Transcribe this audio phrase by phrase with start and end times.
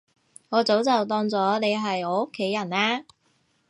[0.49, 3.03] 我早就當咗你係我屋企人喇